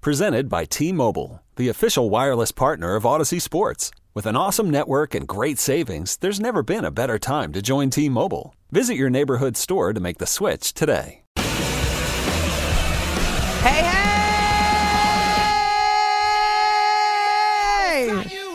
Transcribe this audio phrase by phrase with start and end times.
[0.00, 3.90] Presented by T Mobile, the official wireless partner of Audacy Sports.
[4.14, 7.90] With an awesome network and great savings, there's never been a better time to join
[7.90, 8.54] T Mobile.
[8.70, 11.22] Visit your neighborhood store to make the switch today.
[13.64, 13.92] Hey, hey!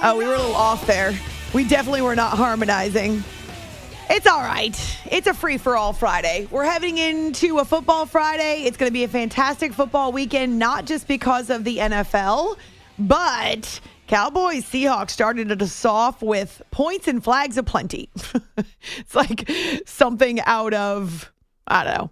[0.02, 1.14] Oh, we were a little off there.
[1.54, 3.22] We definitely were not harmonizing.
[4.10, 4.78] It's all right.
[5.10, 6.48] It's a free for all Friday.
[6.52, 8.64] We're heading into a football Friday.
[8.64, 12.58] It's going to be a fantastic football weekend, not just because of the NFL,
[13.00, 18.10] but Cowboys Seahawks started us off with points and flags aplenty.
[18.98, 19.50] it's like
[19.86, 21.32] something out of,
[21.66, 22.12] I don't know,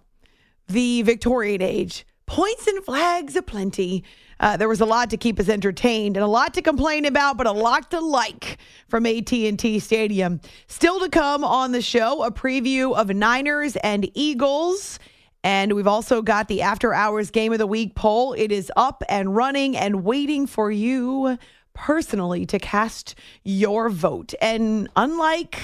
[0.68, 2.06] the Victorian age.
[2.26, 4.02] Points and flags aplenty.
[4.42, 7.36] Uh, there was a lot to keep us entertained and a lot to complain about,
[7.38, 10.40] but a lot to like from AT&T Stadium.
[10.66, 14.98] Still to come on the show, a preview of Niners and Eagles.
[15.44, 18.32] And we've also got the after hours game of the week poll.
[18.32, 21.38] It is up and running and waiting for you
[21.72, 24.34] personally to cast your vote.
[24.42, 25.60] And unlike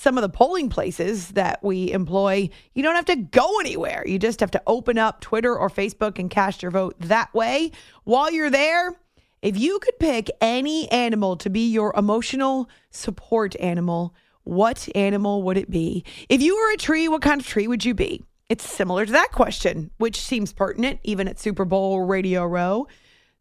[0.00, 4.02] some of the polling places that we employ, you don't have to go anywhere.
[4.06, 7.72] You just have to open up Twitter or Facebook and cast your vote that way.
[8.04, 8.98] While you're there,
[9.42, 15.58] if you could pick any animal to be your emotional support animal, what animal would
[15.58, 16.02] it be?
[16.30, 18.24] If you were a tree, what kind of tree would you be?
[18.48, 22.88] It's similar to that question, which seems pertinent even at Super Bowl Radio Row.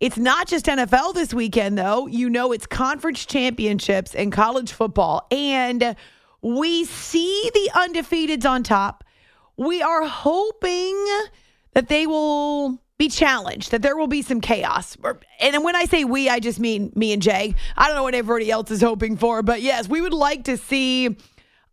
[0.01, 2.07] It's not just NFL this weekend though.
[2.07, 5.97] You know it's conference championships and college football and
[6.43, 9.05] we see the undefeateds on top.
[9.57, 10.95] We are hoping
[11.73, 14.97] that they will be challenged, that there will be some chaos.
[15.41, 17.55] And when I say we, I just mean me and Jay.
[17.77, 20.57] I don't know what everybody else is hoping for, but yes, we would like to
[20.57, 21.17] see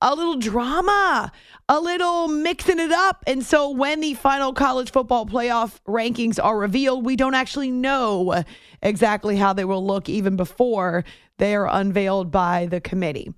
[0.01, 1.31] a little drama,
[1.69, 3.23] a little mixing it up.
[3.27, 8.43] And so when the final college football playoff rankings are revealed, we don't actually know
[8.81, 11.05] exactly how they will look even before
[11.37, 13.31] they are unveiled by the committee.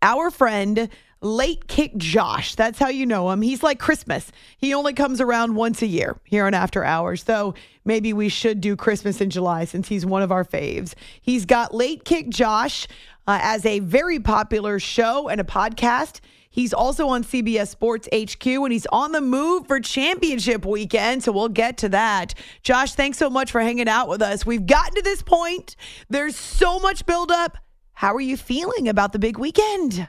[0.00, 0.88] Our friend,
[1.20, 2.54] Late Kick Josh.
[2.54, 3.42] That's how you know him.
[3.42, 4.30] He's like Christmas.
[4.56, 7.24] He only comes around once a year here on After Hours.
[7.24, 10.94] Though maybe we should do Christmas in July since he's one of our faves.
[11.20, 12.86] He's got Late Kick Josh
[13.26, 16.20] uh, as a very popular show and a podcast.
[16.50, 21.22] He's also on CBS Sports HQ and he's on the move for championship weekend.
[21.22, 22.34] So we'll get to that.
[22.62, 24.46] Josh, thanks so much for hanging out with us.
[24.46, 25.76] We've gotten to this point.
[26.08, 27.58] There's so much buildup.
[27.92, 30.08] How are you feeling about the big weekend?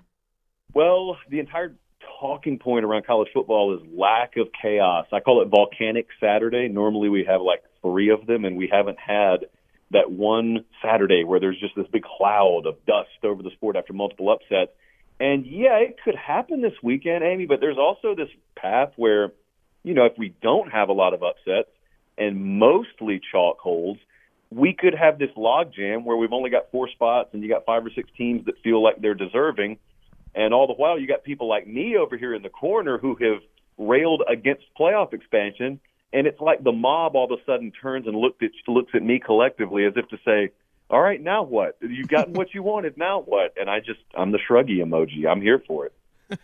[0.74, 1.76] Well, the entire
[2.20, 5.06] talking point around college football is lack of chaos.
[5.12, 6.68] I call it volcanic Saturday.
[6.68, 9.46] Normally we have like three of them, and we haven't had
[9.92, 13.94] that one Saturday where there's just this big cloud of dust over the sport after
[13.94, 14.72] multiple upsets.
[15.20, 19.32] And yeah, it could happen this weekend, Amy, but there's also this path where,
[19.84, 21.70] you know, if we don't have a lot of upsets
[22.18, 24.00] and mostly chalk holds,
[24.52, 27.86] we could have this logjam where we've only got four spots and you got five
[27.86, 29.78] or six teams that feel like they're deserving
[30.36, 33.16] and all the while, you got people like me over here in the corner who
[33.22, 33.42] have
[33.78, 35.80] railed against playoff expansion.
[36.12, 39.04] And it's like the mob all of a sudden turns and looked at, looks at
[39.04, 40.52] me collectively as if to say,
[40.90, 41.78] all right, now what?
[41.82, 42.98] You've gotten what you wanted.
[42.98, 43.54] Now what?
[43.60, 45.28] And I just, I'm the shruggy emoji.
[45.28, 45.94] I'm here for it.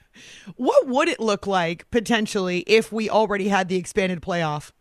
[0.55, 4.71] what would it look like potentially if we already had the expanded playoff?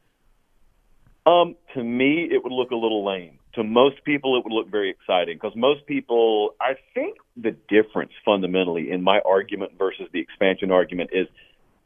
[1.27, 4.71] Um, to me, it would look a little lame to most people, it would look
[4.71, 10.21] very exciting because most people, I think the difference fundamentally in my argument versus the
[10.21, 11.27] expansion argument is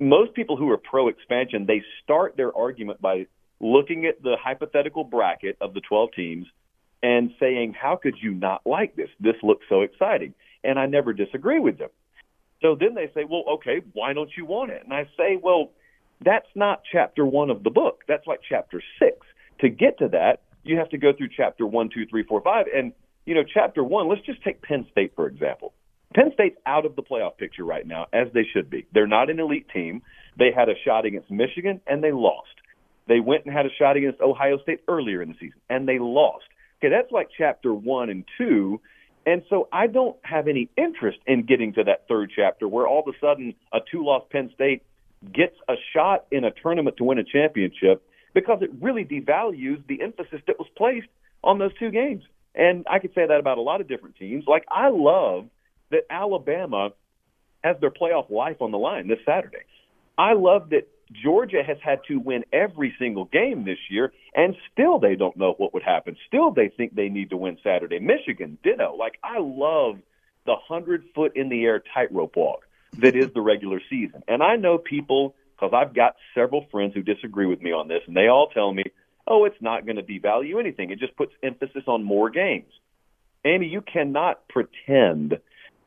[0.00, 3.26] most people who are pro expansion, they start their argument by
[3.60, 6.46] looking at the hypothetical bracket of the 12 teams
[7.02, 9.08] and saying, How could you not like this?
[9.20, 10.34] This looks so exciting.
[10.64, 11.90] And I never disagree with them.
[12.62, 14.82] So then they say, Well, okay, why don't you want it?
[14.84, 15.70] And I say, Well,
[16.24, 18.02] that's not chapter one of the book.
[18.08, 19.18] That's like chapter six.
[19.60, 22.66] To get to that, you have to go through chapter one, two, three, four, five.
[22.74, 22.92] And,
[23.24, 25.72] you know, chapter one, let's just take Penn State, for example.
[26.14, 28.86] Penn State's out of the playoff picture right now, as they should be.
[28.92, 30.02] They're not an elite team.
[30.38, 32.48] They had a shot against Michigan, and they lost.
[33.08, 35.98] They went and had a shot against Ohio State earlier in the season, and they
[35.98, 36.44] lost.
[36.78, 38.80] Okay, that's like chapter one and two.
[39.26, 43.00] And so I don't have any interest in getting to that third chapter where all
[43.06, 44.82] of a sudden a two loss Penn State
[45.32, 48.02] gets a shot in a tournament to win a championship
[48.34, 51.08] because it really devalues the emphasis that was placed
[51.42, 52.24] on those two games.
[52.54, 54.44] And I could say that about a lot of different teams.
[54.46, 55.46] Like I love
[55.90, 56.90] that Alabama
[57.62, 59.64] has their playoff life on the line this Saturday.
[60.16, 64.98] I love that Georgia has had to win every single game this year, and still
[64.98, 66.16] they don't know what would happen.
[66.26, 67.98] Still, they think they need to win Saturday.
[67.98, 68.94] Michigan, ditto.
[68.96, 69.98] Like, I love
[70.44, 72.66] the 100 foot in the air tightrope walk
[72.98, 74.22] that is the regular season.
[74.28, 78.02] And I know people, because I've got several friends who disagree with me on this,
[78.06, 78.84] and they all tell me,
[79.26, 80.90] oh, it's not going to devalue anything.
[80.90, 82.72] It just puts emphasis on more games.
[83.44, 85.38] Amy, you cannot pretend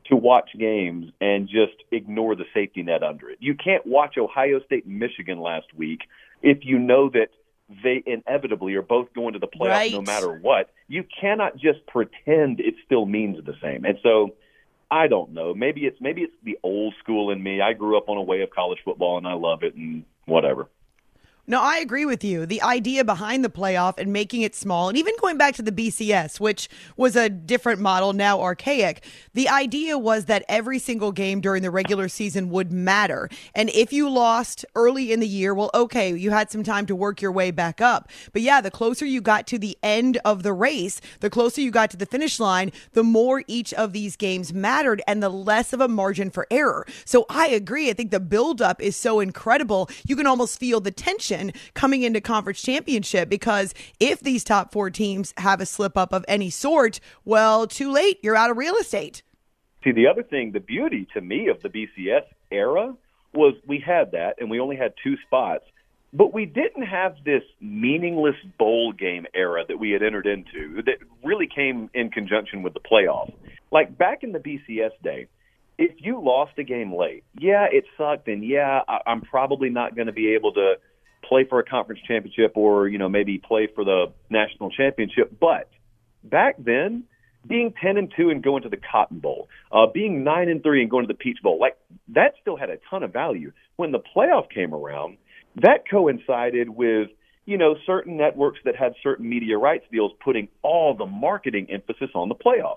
[0.06, 3.38] to watch games and just ignore the safety net under it.
[3.40, 6.00] You can't watch Ohio State and Michigan last week
[6.42, 7.28] if you know that
[7.82, 9.92] they inevitably are both going to the playoffs right.
[9.92, 10.70] no matter what.
[10.88, 13.84] You cannot just pretend it still means the same.
[13.84, 14.34] And so
[14.92, 15.54] I don't know.
[15.54, 17.62] Maybe it's maybe it's the old school in me.
[17.62, 20.68] I grew up on a way of college football and I love it and whatever.
[21.44, 22.46] No, I agree with you.
[22.46, 25.72] The idea behind the playoff and making it small, and even going back to the
[25.72, 29.04] BCS, which was a different model, now archaic,
[29.34, 33.28] the idea was that every single game during the regular season would matter.
[33.56, 36.94] And if you lost early in the year, well, okay, you had some time to
[36.94, 38.08] work your way back up.
[38.32, 41.72] But yeah, the closer you got to the end of the race, the closer you
[41.72, 45.72] got to the finish line, the more each of these games mattered and the less
[45.72, 46.86] of a margin for error.
[47.04, 47.90] So I agree.
[47.90, 49.90] I think the buildup is so incredible.
[50.06, 51.31] You can almost feel the tension
[51.74, 56.24] coming into conference championship because if these top four teams have a slip up of
[56.28, 58.18] any sort, well, too late.
[58.22, 59.22] You're out of real estate.
[59.84, 62.94] See, the other thing, the beauty to me of the BCS era
[63.34, 65.64] was we had that and we only had two spots.
[66.14, 70.98] But we didn't have this meaningless bowl game era that we had entered into that
[71.24, 73.32] really came in conjunction with the playoffs.
[73.70, 75.28] Like back in the BCS day,
[75.78, 80.06] if you lost a game late, yeah, it sucked, and yeah, I'm probably not going
[80.06, 80.74] to be able to
[81.22, 85.38] play for a conference championship or, you know, maybe play for the national championship.
[85.38, 85.68] But
[86.24, 87.04] back then,
[87.46, 90.82] being 10 and 2 and going to the Cotton Bowl, uh, being 9 and 3
[90.82, 91.76] and going to the Peach Bowl, like
[92.08, 93.52] that still had a ton of value.
[93.76, 95.18] When the playoff came around,
[95.56, 97.08] that coincided with,
[97.44, 102.10] you know, certain networks that had certain media rights deals putting all the marketing emphasis
[102.14, 102.76] on the playoff.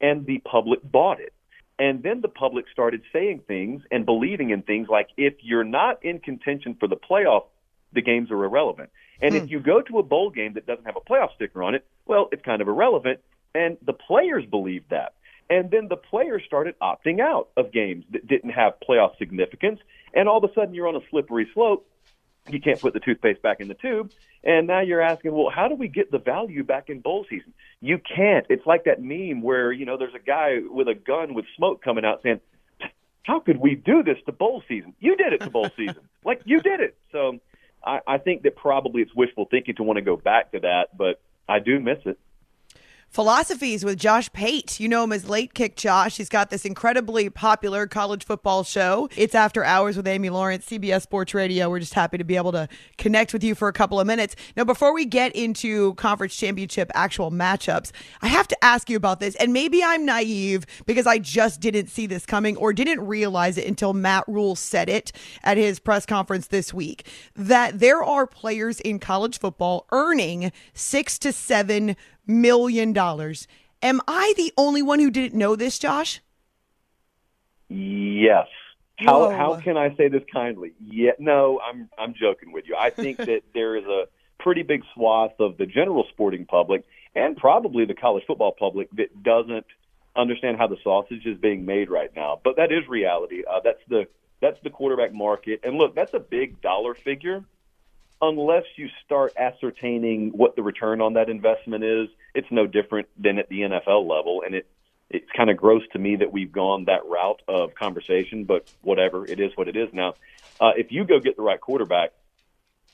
[0.00, 1.32] And the public bought it.
[1.78, 6.04] And then the public started saying things and believing in things like if you're not
[6.04, 7.44] in contention for the playoff,
[7.92, 8.90] the games are irrelevant.
[9.20, 9.42] And hmm.
[9.42, 11.86] if you go to a bowl game that doesn't have a playoff sticker on it,
[12.06, 13.20] well, it's kind of irrelevant.
[13.54, 15.14] And the players believed that.
[15.50, 19.80] And then the players started opting out of games that didn't have playoff significance.
[20.12, 21.88] And all of a sudden, you're on a slippery slope.
[22.50, 24.10] You can't put the toothpaste back in the tube.
[24.44, 27.52] And now you're asking, well, how do we get the value back in bowl season?
[27.80, 28.46] You can't.
[28.48, 31.82] It's like that meme where, you know, there's a guy with a gun with smoke
[31.82, 32.40] coming out saying,
[33.22, 34.94] how could we do this to bowl season?
[35.00, 36.08] You did it to bowl season.
[36.24, 36.96] Like, you did it.
[37.12, 37.38] So
[37.84, 40.96] I, I think that probably it's wishful thinking to want to go back to that,
[40.96, 42.18] but I do miss it.
[43.10, 44.78] Philosophies with Josh Pate.
[44.78, 46.18] You know him as Late Kick Josh.
[46.18, 49.08] He's got this incredibly popular college football show.
[49.16, 51.70] It's After Hours with Amy Lawrence, CBS Sports Radio.
[51.70, 52.68] We're just happy to be able to
[52.98, 54.36] connect with you for a couple of minutes.
[54.56, 59.20] Now, before we get into conference championship actual matchups, I have to ask you about
[59.20, 59.34] this.
[59.36, 63.66] And maybe I'm naive because I just didn't see this coming or didn't realize it
[63.66, 65.12] until Matt Rhule said it
[65.42, 71.18] at his press conference this week that there are players in college football earning six
[71.20, 71.96] to seven
[72.28, 73.48] million dollars.
[73.82, 76.20] Am I the only one who didn't know this, Josh?
[77.68, 78.46] Yes.
[78.96, 80.72] How how can I say this kindly?
[80.80, 82.76] Yeah, no, I'm I'm joking with you.
[82.76, 84.04] I think that there is a
[84.40, 89.22] pretty big swath of the general sporting public and probably the college football public that
[89.22, 89.66] doesn't
[90.16, 92.40] understand how the sausage is being made right now.
[92.42, 93.42] But that is reality.
[93.48, 94.06] Uh, that's the
[94.40, 95.60] that's the quarterback market.
[95.62, 97.44] And look, that's a big dollar figure
[98.20, 103.38] unless you start ascertaining what the return on that investment is, it's no different than
[103.38, 104.42] at the NFL level.
[104.44, 104.66] And it
[105.10, 109.24] it's kind of gross to me that we've gone that route of conversation, but whatever,
[109.24, 109.88] it is what it is.
[109.92, 110.14] Now,
[110.60, 112.12] uh, if you go get the right quarterback,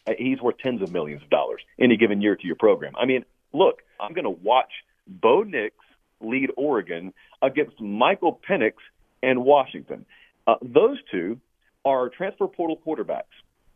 [0.07, 2.93] uh, he's worth tens of millions of dollars any given year to your program.
[2.97, 4.71] I mean, look, I'm going to watch
[5.09, 5.75] Bo Nix
[6.21, 7.13] lead Oregon
[7.43, 8.75] against Michael Penix
[9.23, 10.07] and Washington.
[10.47, 11.41] Uh, those two
[11.85, 13.25] are transfer portal quarterbacks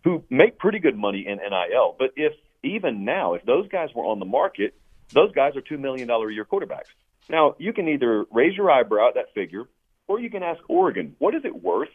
[0.08, 1.94] who make pretty good money in NIL.
[1.98, 4.74] But if even now, if those guys were on the market,
[5.12, 6.88] those guys are $2 million a year quarterbacks.
[7.28, 9.64] Now, you can either raise your eyebrow at that figure,
[10.06, 11.90] or you can ask Oregon, what is it worth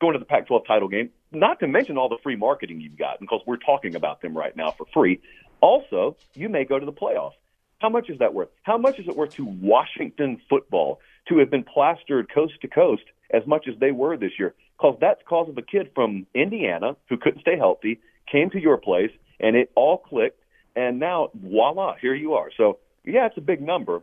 [0.00, 1.10] going to the Pac 12 title game?
[1.32, 4.56] Not to mention all the free marketing you've got, because we're talking about them right
[4.56, 5.20] now for free.
[5.60, 7.32] Also, you may go to the playoffs.
[7.80, 8.50] How much is that worth?
[8.62, 13.02] How much is it worth to Washington football to have been plastered coast to coast
[13.30, 14.54] as much as they were this year?
[14.78, 18.76] Because that's cause of a kid from Indiana who couldn't stay healthy, came to your
[18.76, 20.40] place, and it all clicked,
[20.76, 22.50] and now voila, here you are.
[22.56, 24.02] So yeah, it's a big number,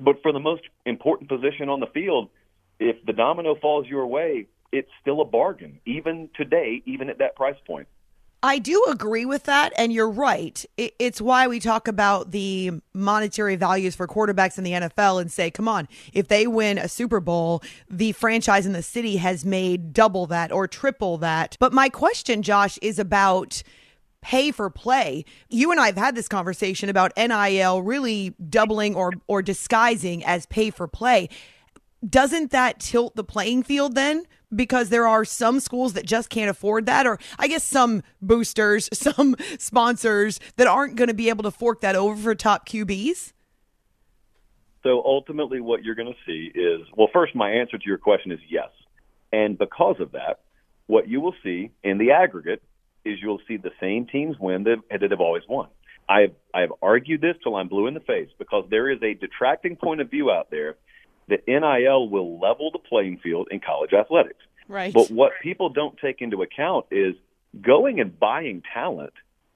[0.00, 2.30] but for the most important position on the field,
[2.78, 7.36] if the domino falls your way, it's still a bargain, even today, even at that
[7.36, 7.86] price point.
[8.42, 10.64] I do agree with that, and you're right.
[10.78, 15.50] It's why we talk about the monetary values for quarterbacks in the NFL and say,
[15.50, 19.92] come on, if they win a Super Bowl, the franchise in the city has made
[19.92, 21.58] double that or triple that.
[21.60, 23.62] But my question, Josh, is about
[24.22, 25.24] pay for play.
[25.50, 30.46] You and I have had this conversation about NIL really doubling or or disguising as
[30.46, 31.28] pay for play.
[32.06, 34.26] Doesn't that tilt the playing field then?
[34.54, 38.88] Because there are some schools that just can't afford that, or I guess some boosters,
[38.92, 43.32] some sponsors that aren't going to be able to fork that over for top QBs?
[44.82, 48.32] So ultimately, what you're going to see is well, first, my answer to your question
[48.32, 48.70] is yes.
[49.32, 50.40] And because of that,
[50.86, 52.62] what you will see in the aggregate
[53.04, 55.68] is you'll see the same teams win that, that have always won.
[56.08, 59.76] I've, I've argued this till I'm blue in the face because there is a detracting
[59.76, 60.76] point of view out there
[61.30, 64.40] that NIL will level the playing field in college athletics.
[64.68, 64.92] Right.
[64.92, 67.14] But what people don't take into account is
[67.60, 69.12] going and buying talent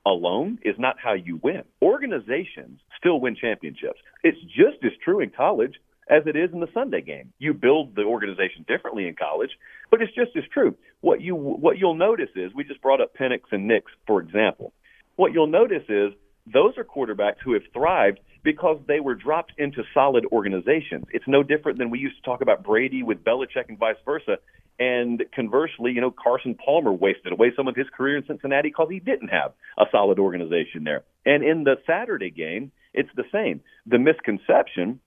[0.07, 1.63] alone is not how you win.
[1.81, 4.01] Organizations still win championships.
[4.23, 5.75] It's just as true in college
[6.09, 7.33] as it is in the Sunday game.
[7.39, 9.51] You build the organization differently in college,
[9.91, 10.77] but it's just as true.
[11.01, 14.73] What you what you'll notice is we just brought up Penix and Nix for example.
[15.17, 16.13] What you'll notice is
[16.47, 21.07] those are quarterbacks who have thrived because they were dropped into solid organizations.
[21.13, 24.39] It's no different than we used to talk about Brady with Belichick and vice versa.
[24.79, 28.89] And conversely, you know, Carson Palmer wasted away some of his career in Cincinnati because
[28.91, 31.05] he didn't have a solid organization there.
[31.25, 33.61] And in the Saturday game, it's the same.
[33.87, 35.01] The misconception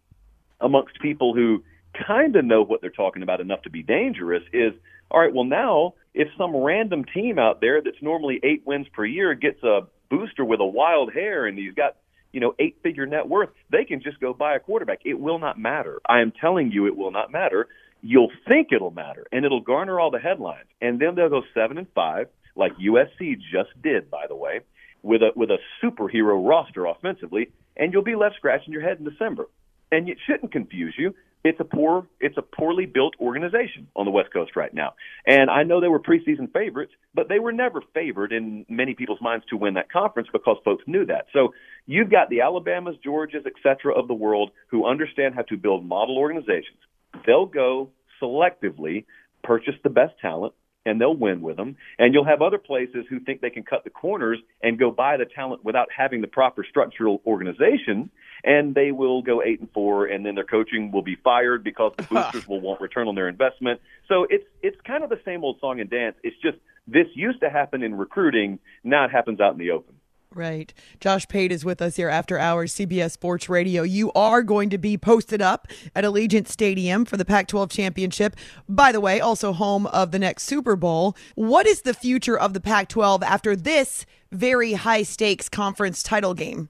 [0.59, 1.63] amongst people who
[2.07, 4.73] kind of know what they're talking about enough to be dangerous is
[5.09, 9.05] all right, well, now if some random team out there that's normally eight wins per
[9.05, 11.97] year gets a booster with a wild hair and he's got
[12.31, 14.99] you know, eight figure net worth, they can just go buy a quarterback.
[15.05, 15.99] It will not matter.
[16.07, 17.67] I am telling you, it will not matter.
[18.01, 20.67] You'll think it'll matter, and it'll garner all the headlines.
[20.81, 24.59] And then they'll go seven and five, like USC just did, by the way,
[25.01, 29.05] with a with a superhero roster offensively, and you'll be left scratching your head in
[29.05, 29.47] December.
[29.91, 34.11] And it shouldn't confuse you it's a poor, it's a poorly built organization on the
[34.11, 34.93] West Coast right now.
[35.25, 39.21] And I know they were preseason favorites, but they were never favored in many people's
[39.21, 41.27] minds to win that conference because folks knew that.
[41.33, 41.53] So
[41.85, 45.85] you've got the Alabamas, Georgias, et cetera of the world who understand how to build
[45.85, 46.79] model organizations.
[47.25, 47.91] They'll go
[48.21, 49.05] selectively
[49.43, 50.53] purchase the best talent
[50.85, 51.75] and they'll win with them.
[51.99, 55.17] And you'll have other places who think they can cut the corners and go buy
[55.17, 58.09] the talent without having the proper structural organization
[58.43, 61.93] and they will go eight and four, and then their coaching will be fired because
[61.97, 63.81] the boosters will want return on their investment.
[64.07, 66.15] So it's it's kind of the same old song and dance.
[66.23, 69.95] It's just this used to happen in recruiting, now it happens out in the open.
[70.33, 70.73] Right.
[70.99, 73.81] Josh Pate is with us here after hours, CBS Sports Radio.
[73.83, 78.35] You are going to be posted up at Allegiant Stadium for the Pac 12 championship.
[78.67, 81.15] By the way, also home of the next Super Bowl.
[81.35, 86.33] What is the future of the Pac 12 after this very high stakes conference title
[86.33, 86.69] game?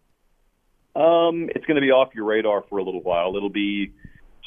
[0.97, 3.35] Um, it's going to be off your radar for a little while.
[3.37, 3.91] It'll be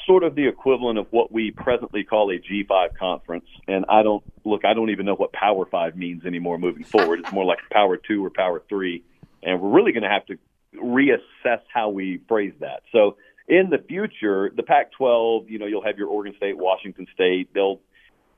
[0.04, 3.47] sort of the equivalent of what we presently call a G5 conference.
[3.69, 7.21] And I don't look, I don't even know what Power 5 means anymore moving forward.
[7.21, 9.04] It's more like Power 2 or Power 3.
[9.45, 10.38] And we're really going to have to
[10.75, 12.83] reassess how we phrase that.
[12.90, 13.16] So
[13.47, 17.54] in the future, the Pac 12, you know, you'll have your Oregon State, Washington State.
[17.54, 17.80] They'll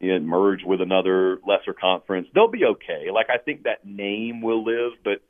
[0.00, 2.28] you know, merge with another lesser conference.
[2.34, 3.10] They'll be okay.
[3.10, 5.22] Like, I think that name will live, but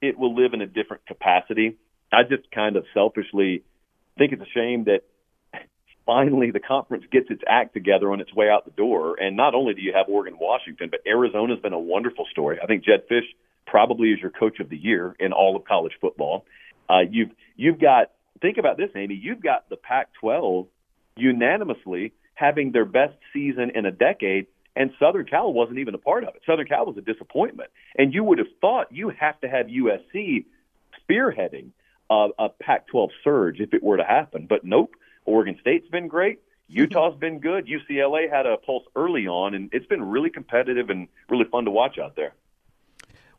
[0.00, 1.76] it will live in a different capacity.
[2.12, 3.62] I just kind of selfishly
[4.18, 5.02] think it's a shame that
[6.06, 9.16] finally the conference gets its act together on its way out the door.
[9.20, 12.58] And not only do you have Oregon, Washington, but Arizona's been a wonderful story.
[12.62, 13.28] I think Jedd Fisch
[13.66, 16.44] probably is your coach of the year in all of college football.
[16.88, 18.10] Uh, you've you've got
[18.42, 19.14] think about this, Amy.
[19.14, 20.66] You've got the Pac-12
[21.16, 26.24] unanimously having their best season in a decade, and Southern Cal wasn't even a part
[26.24, 26.42] of it.
[26.46, 30.46] Southern Cal was a disappointment, and you would have thought you have to have USC
[31.08, 31.70] spearheading
[32.10, 34.46] a, a Pac-12 surge if it were to happen.
[34.48, 36.40] But nope, Oregon State's been great.
[36.68, 37.66] Utah's been good.
[37.66, 41.70] UCLA had a pulse early on, and it's been really competitive and really fun to
[41.70, 42.34] watch out there.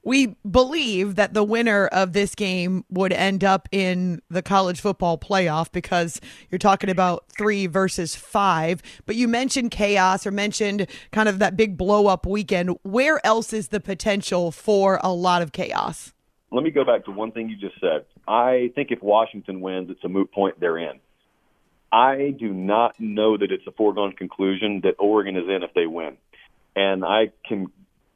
[0.04, 5.18] We believe that the winner of this game would end up in the college football
[5.18, 8.82] playoff because you're talking about three versus five.
[9.06, 12.78] But you mentioned chaos or mentioned kind of that big blow up weekend.
[12.82, 16.13] Where else is the potential for a lot of chaos?
[16.51, 18.06] let me go back to one thing you just said.
[18.28, 21.00] I think if Washington wins, it's a moot point they're in.
[21.92, 25.88] I do not know that it's a foregone conclusion that Oregon is in if they
[25.88, 26.18] win.
[26.75, 27.68] And I can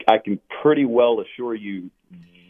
[0.08, 1.90] I can pretty well assure you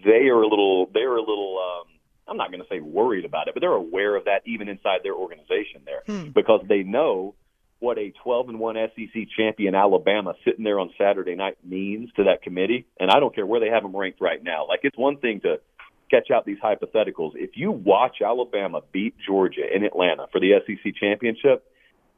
[0.04, 1.92] they are a little they're a little um
[2.28, 5.00] I'm not going to say worried about it, but they're aware of that even inside
[5.04, 6.30] their organization there Hmm.
[6.30, 7.34] because they know
[7.80, 12.24] what a 12 and 1 SEC champion Alabama sitting there on Saturday night means to
[12.24, 12.86] that committee.
[13.00, 14.68] And I don't care where they have them ranked right now.
[14.68, 15.60] Like it's one thing to
[16.08, 17.32] sketch out these hypotheticals.
[17.36, 21.64] If you watch Alabama beat Georgia in Atlanta for the SEC championship,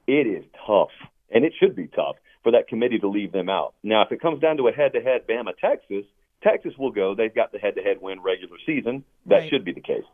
[0.07, 0.91] it is tough,
[1.31, 3.73] and it should be tough for that committee to leave them out.
[3.83, 6.05] Now, if it comes down to a head-to-head Bama Texas,
[6.43, 7.15] Texas will go.
[7.15, 9.03] They've got the head-to-head win regular season.
[9.25, 9.49] That Right.
[9.49, 10.05] should be the case.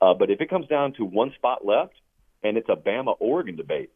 [0.00, 1.94] Uh, but if it comes down to one spot left,
[2.42, 3.90] and it's a Bama Oregon debate,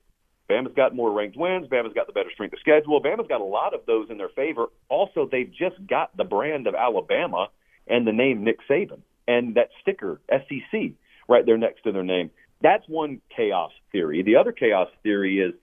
[0.49, 1.67] Bama's got more ranked wins.
[1.67, 3.01] Bama's got the better strength of schedule.
[3.03, 4.67] Bama's got a lot of those in their favor.
[4.89, 7.49] Also, they've just got the brand of Alabama
[7.89, 10.93] and the name Nick Saban and that sticker SEC
[11.29, 12.31] right there next to their name.
[12.63, 14.23] That's one chaos theory.
[14.23, 15.55] The other chaos theory is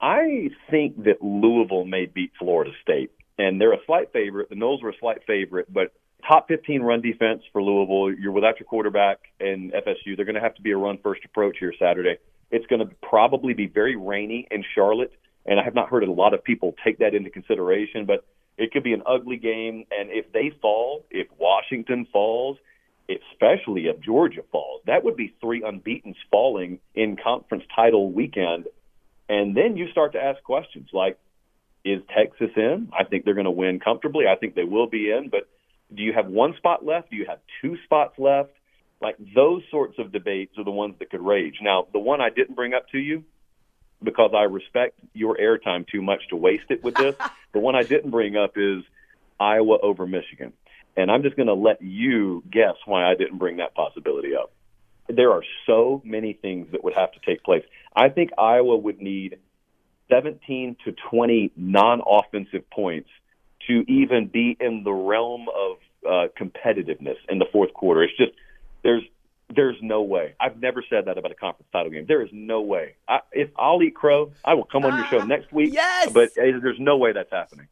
[0.00, 4.48] I think that Louisville may beat Florida State, and they're a slight favorite.
[4.48, 5.92] The Noles were a slight favorite, but
[6.26, 8.18] top 15 run defense for Louisville.
[8.18, 10.16] You're without your quarterback and FSU.
[10.16, 12.16] They're going to have to be a run first approach here Saturday.
[12.50, 15.12] It's going to probably be very rainy in Charlotte,
[15.46, 18.24] and I have not heard a lot of people take that into consideration, but
[18.56, 19.84] it could be an ugly game.
[19.90, 22.58] And if they fall, if Washington falls,
[23.10, 28.66] especially if Georgia falls, that would be three unbeatens falling in conference title weekend.
[29.28, 31.18] And then you start to ask questions like,
[31.84, 32.90] is Texas in?
[32.98, 34.26] I think they're going to win comfortably.
[34.26, 35.48] I think they will be in, but
[35.94, 37.10] do you have one spot left?
[37.10, 38.50] Do you have two spots left?
[39.00, 41.56] Like those sorts of debates are the ones that could rage.
[41.62, 43.24] Now, the one I didn't bring up to you
[44.02, 47.14] because I respect your airtime too much to waste it with this.
[47.52, 48.82] the one I didn't bring up is
[49.38, 50.52] Iowa over Michigan.
[50.96, 54.52] And I'm just going to let you guess why I didn't bring that possibility up.
[55.08, 57.64] There are so many things that would have to take place.
[57.94, 59.38] I think Iowa would need
[60.10, 63.08] 17 to 20 non-offensive points
[63.66, 65.76] to even be in the realm of
[66.06, 68.02] uh, competitiveness in the fourth quarter.
[68.02, 68.32] It's just
[68.82, 69.02] there's
[69.54, 70.34] there's no way.
[70.40, 72.06] I've never said that about a conference title game.
[72.06, 72.94] There is no way.
[73.08, 75.74] I, if I'll eat crow, I will come on your show next week.
[75.74, 76.12] yes!
[76.12, 77.66] But uh, there's no way that's happening.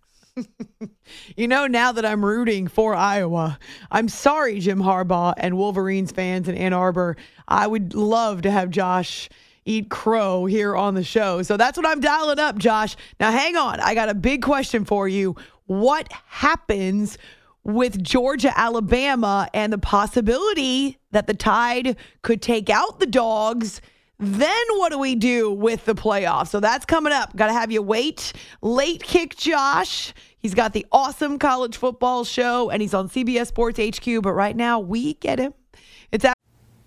[1.37, 3.59] You know, now that I'm rooting for Iowa,
[3.91, 7.17] I'm sorry, Jim Harbaugh and Wolverines fans in Ann Arbor.
[7.47, 9.29] I would love to have Josh
[9.65, 11.43] eat crow here on the show.
[11.43, 12.97] So that's what I'm dialing up, Josh.
[13.21, 13.81] Now, hang on.
[13.81, 15.37] I got a big question for you.
[15.67, 17.19] What happens
[17.65, 23.81] with Georgia, Alabama, and the possibility that the Tide could take out the dogs?
[24.21, 26.49] Then what do we do with the playoffs?
[26.49, 27.37] So that's coming up.
[27.37, 28.33] Got to have you wait.
[28.63, 30.13] Late kick, Josh.
[30.41, 34.23] He's got the awesome college football show and he's on CBS Sports HQ.
[34.23, 35.55] But right now, we get him.
[36.11, 36.35] It's at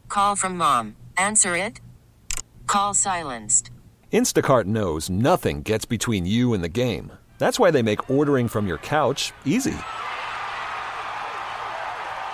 [0.09, 0.97] Call from mom.
[1.17, 1.79] Answer it.
[2.67, 3.71] Call silenced.
[4.11, 7.13] Instacart knows nothing gets between you and the game.
[7.37, 9.77] That's why they make ordering from your couch easy.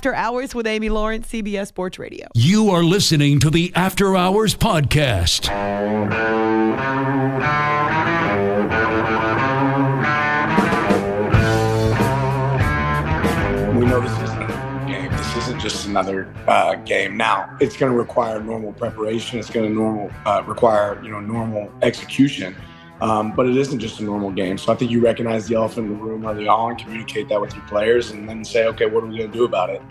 [0.00, 2.26] After Hours with Amy Lawrence, CBS Sports Radio.
[2.32, 5.50] You are listening to the After Hours Podcast.
[13.76, 15.12] We know this isn't a game.
[15.12, 17.18] This isn't just another uh, game.
[17.18, 19.38] Now, it's going to require normal preparation.
[19.38, 22.56] It's going to normal uh, require you know normal execution.
[23.00, 24.58] Um, but it isn't just a normal game.
[24.58, 27.54] So I think you recognize the elephant in the room early on, communicate that with
[27.54, 29.82] your players, and then say, okay, what are we going to do about it?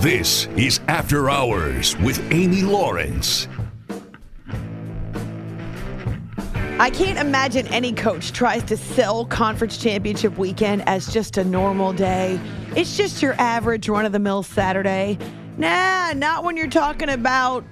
[0.00, 3.48] This is After Hours with Amy Lawrence.
[6.80, 11.92] I can't imagine any coach tries to sell conference championship weekend as just a normal
[11.92, 12.38] day.
[12.76, 15.18] It's just your average run of the mill Saturday.
[15.56, 17.64] Nah, not when you're talking about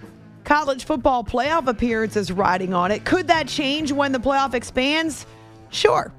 [0.47, 3.05] college football playoff appearances riding on it.
[3.05, 5.27] Could that change when the playoff expands?
[5.71, 6.13] Sure.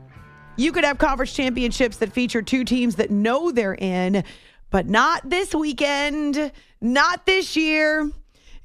[0.58, 4.26] You could have conference championships that feature two teams that know they're in,
[4.70, 8.12] but not this weekend, not this year.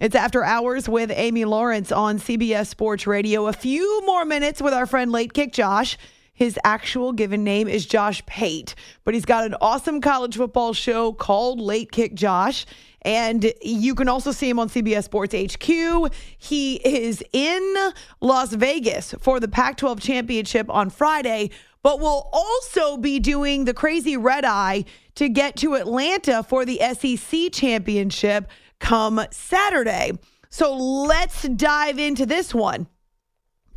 [0.00, 3.46] It's After Hours with Amy Lawrence on CBS Sports Radio.
[3.46, 5.96] A few more minutes with our friend Late Kick Josh.
[6.34, 11.12] His actual given name is Josh Pate, but he's got an awesome college football show
[11.12, 12.66] called Late Kick Josh.
[13.02, 16.12] And you can also see him on CBS Sports HQ.
[16.38, 17.74] He is in
[18.20, 21.50] Las Vegas for the Pac 12 championship on Friday,
[21.82, 24.84] but will also be doing the crazy red eye
[25.16, 30.12] to get to Atlanta for the SEC championship come Saturday.
[30.48, 32.86] So let's dive into this one.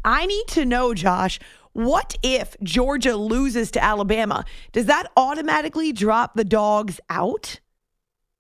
[0.04, 1.40] I need to know, Josh,
[1.74, 4.46] what if Georgia loses to Alabama?
[4.72, 7.60] Does that automatically drop the dogs out?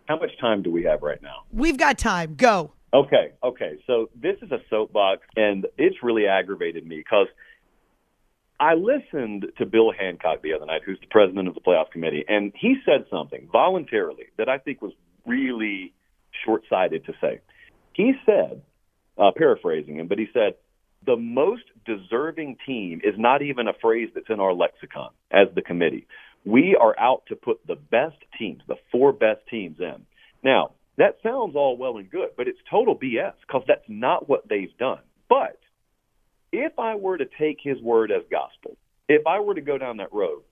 [0.07, 1.43] How much time do we have right now?
[1.51, 2.35] We've got time.
[2.35, 2.73] Go.
[2.93, 3.79] Okay, okay.
[3.87, 7.27] So this is a soapbox, and it's really aggravated me because
[8.59, 12.23] I listened to Bill Hancock the other night, who's the president of the playoff committee,
[12.27, 14.93] and he said something voluntarily that I think was
[15.25, 15.93] really
[16.45, 17.41] short sighted to say.
[17.93, 18.61] He said,
[19.17, 20.55] uh, paraphrasing him, but he said,
[21.05, 25.61] the most deserving team is not even a phrase that's in our lexicon as the
[25.61, 26.07] committee.
[26.45, 30.05] We are out to put the best teams, the four best teams in.
[30.43, 34.47] Now, that sounds all well and good, but it's total BS because that's not what
[34.47, 34.99] they've done.
[35.27, 35.59] But
[36.51, 38.77] if I were to take his word as gospel,
[39.09, 40.43] if I were to go down that road,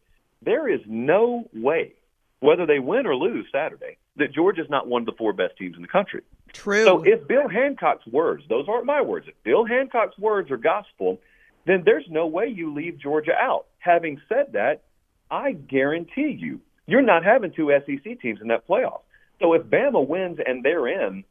[0.42, 1.94] there is no way,
[2.40, 5.76] whether they win or lose Saturday, that Georgia's not one of the four best teams
[5.76, 6.22] in the country.
[6.52, 6.84] True.
[6.84, 11.20] So if Bill Hancock's words, those aren't my words, if Bill Hancock's words are gospel,
[11.66, 13.68] then there's no way you leave Georgia out.
[13.80, 14.84] Having said that,
[15.34, 19.02] I guarantee you, you're not having two SEC teams in that playoff.
[19.42, 21.24] So if Bama wins and they're in,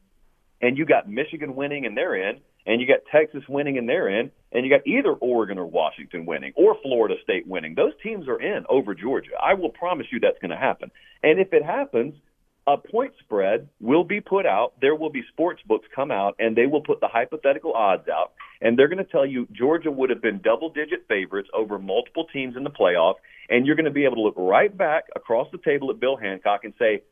[0.60, 4.08] and you got Michigan winning and they're in, and you got Texas winning and they're
[4.08, 8.26] in, and you got either Oregon or Washington winning, or Florida State winning, those teams
[8.26, 9.30] are in over Georgia.
[9.40, 10.90] I will promise you that's going to happen.
[11.22, 12.14] And if it happens,
[12.66, 14.74] a point spread will be put out.
[14.80, 18.32] There will be sports books come out, and they will put the hypothetical odds out,
[18.60, 22.56] and they're going to tell you Georgia would have been double-digit favorites over multiple teams
[22.56, 23.14] in the playoff,
[23.48, 26.16] and you're going to be able to look right back across the table at Bill
[26.16, 27.02] Hancock and say,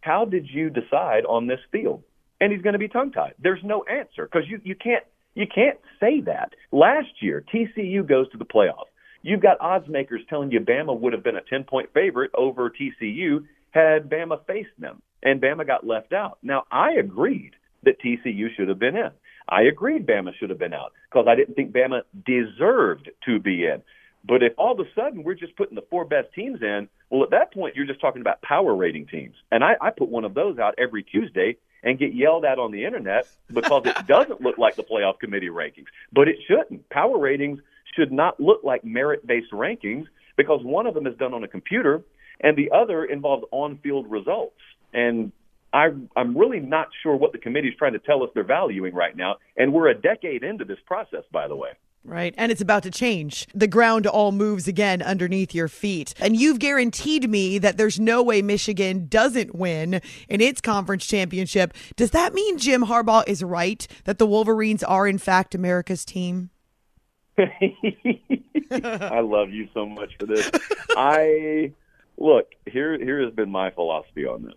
[0.00, 2.04] "How did you decide on this field?"
[2.40, 3.34] And he's going to be tongue-tied.
[3.40, 6.52] There's no answer because you you can't you can't say that.
[6.70, 8.86] Last year, TCU goes to the playoff.
[9.22, 12.70] You've got odds makers telling you Bama would have been a 10 point favorite over
[12.70, 16.38] TCU had Bama faced them, and Bama got left out.
[16.42, 19.10] Now, I agreed that TCU should have been in.
[19.48, 23.64] I agreed Bama should have been out because I didn't think Bama deserved to be
[23.64, 23.82] in.
[24.24, 27.24] But if all of a sudden we're just putting the four best teams in, well,
[27.24, 29.34] at that point you're just talking about power rating teams.
[29.50, 32.70] And I, I put one of those out every Tuesday and get yelled at on
[32.70, 35.86] the internet because it doesn't look like the playoff committee rankings.
[36.12, 36.88] But it shouldn't.
[36.88, 37.58] Power ratings
[37.96, 40.06] should not look like merit based rankings
[40.36, 42.02] because one of them is done on a computer
[42.40, 44.56] and the other involves on field results.
[44.92, 45.32] And
[45.72, 48.94] I, I'm really not sure what the committee is trying to tell us they're valuing
[48.94, 49.36] right now.
[49.56, 51.70] And we're a decade into this process, by the way.
[52.04, 52.34] Right.
[52.36, 53.46] And it's about to change.
[53.54, 56.14] The ground all moves again underneath your feet.
[56.18, 61.72] And you've guaranteed me that there's no way Michigan doesn't win in its conference championship.
[61.94, 66.50] Does that mean Jim Harbaugh is right that the Wolverines are, in fact, America's team?
[67.38, 70.50] I love you so much for this.
[70.96, 71.72] I
[72.22, 74.54] look, here here has been my philosophy on this.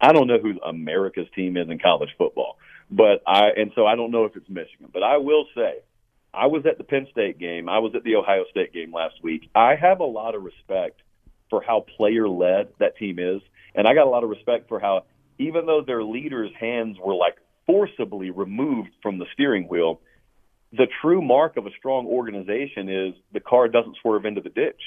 [0.00, 2.58] I don't know who America's team is in college football,
[2.90, 5.76] but I and so I don't know if it's Michigan, but I will say
[6.34, 7.68] I was at the Penn State game.
[7.68, 9.48] I was at the Ohio State game last week.
[9.54, 11.00] I have a lot of respect
[11.48, 13.40] for how player led that team is,
[13.74, 15.04] and I got a lot of respect for how
[15.38, 20.00] even though their leaders' hands were like forcibly removed from the steering wheel.
[20.76, 24.80] The true mark of a strong organization is the car doesn't swerve into the ditch.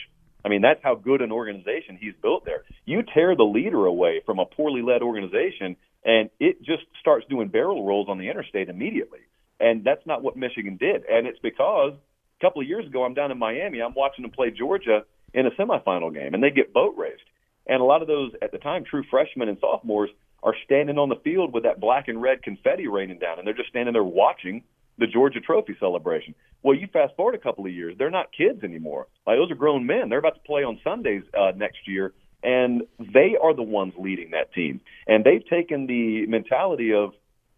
[0.47, 2.63] I mean, that's how good an organization he's built there.
[2.85, 7.49] You tear the leader away from a poorly led organization, and it just starts doing
[7.49, 9.19] barrel rolls on the interstate immediately.
[9.59, 11.03] And that's not what Michigan did.
[11.03, 11.91] And it's because
[12.39, 13.81] a couple of years ago, I'm down in Miami.
[13.81, 15.01] I'm watching them play Georgia
[15.33, 17.27] in a semifinal game, and they get boat raced.
[17.67, 20.11] And a lot of those, at the time, true freshmen and sophomores
[20.43, 23.53] are standing on the field with that black and red confetti raining down, and they're
[23.53, 24.63] just standing there watching
[24.97, 26.35] the Georgia Trophy celebration.
[26.63, 29.07] Well, you fast forward a couple of years, they're not kids anymore.
[29.25, 30.09] Like those are grown men.
[30.09, 34.31] They're about to play on Sundays uh, next year, and they are the ones leading
[34.31, 34.81] that team.
[35.07, 37.11] And they've taken the mentality of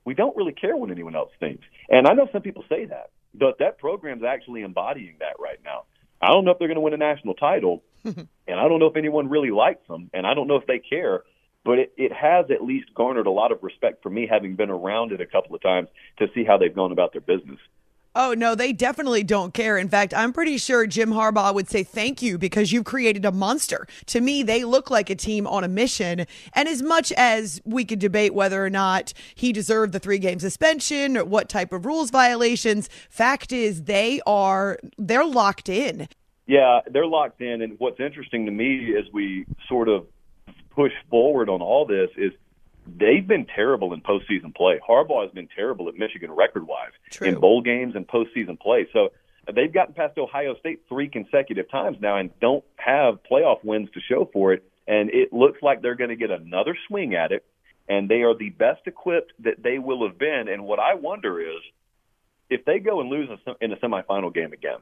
[0.05, 1.63] we don't really care what anyone else thinks.
[1.89, 5.83] And I know some people say that, but that program's actually embodying that right now.
[6.21, 8.87] I don't know if they're going to win a national title, and I don't know
[8.87, 11.23] if anyone really likes them, and I don't know if they care
[11.65, 14.69] but it, it has at least garnered a lot of respect for me having been
[14.69, 17.59] around it a couple of times to see how they've gone about their business.
[18.15, 19.77] Oh, no, they definitely don't care.
[19.77, 23.31] In fact, I'm pretty sure Jim Harbaugh would say thank you because you've created a
[23.31, 23.87] monster.
[24.07, 26.25] To me, they look like a team on a mission.
[26.53, 30.39] And as much as we could debate whether or not he deserved the three game
[30.39, 36.07] suspension or what type of rules violations, fact is they are they're locked in.
[36.47, 37.61] Yeah, they're locked in.
[37.61, 40.07] And what's interesting to me as we sort of
[40.79, 42.31] push forward on all this is
[42.87, 44.79] they've been terrible in postseason play.
[44.87, 48.87] Harbaugh has been terrible at Michigan record wise in bowl games and postseason play.
[48.93, 49.09] So
[49.53, 53.99] they've gotten past Ohio State three consecutive times now and don't have playoff wins to
[53.99, 54.63] show for it.
[54.87, 57.43] And it looks like they're going to get another swing at it.
[57.89, 60.45] And they are the best equipped that they will have been.
[60.47, 61.59] And what I wonder is
[62.49, 63.27] if they go and lose
[63.59, 64.79] in a semifinal game again,